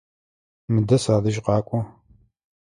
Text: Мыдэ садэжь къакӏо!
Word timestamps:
Мыдэ 0.73 0.97
садэжь 1.03 1.39
къакӏо! 1.45 1.79